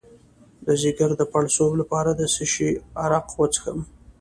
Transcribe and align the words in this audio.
د 0.65 0.67
ځیګر 0.81 1.09
د 1.17 1.21
پړسوب 1.31 1.71
لپاره 1.81 2.11
د 2.19 2.21
څه 2.33 2.43
شي 2.53 2.69
عرق 3.03 3.27
وڅښم؟ 3.37 3.79